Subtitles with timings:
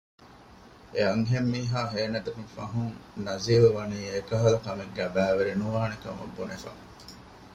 [0.93, 6.71] އެއަންހެންމީހާ ހޭނެތުނުފަހުން ނަޒީލްވަނީ އެކަހަލަ ކަމެއްގައި ބައިވެރި ނުވާނެކަމަށް ބުނެފަ